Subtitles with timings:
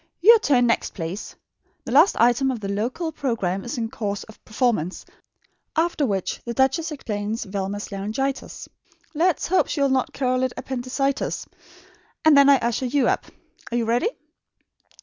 [0.19, 1.35] Your turn next, please.
[1.85, 5.05] The last item of the local programme is in course of performance,
[5.75, 8.67] after which the duchess explains Velma's laryngitis
[9.13, 11.45] let us hope she will not call it 'appendicitis'
[12.25, 13.27] and then I usher you up.
[13.71, 14.09] Are you ready?"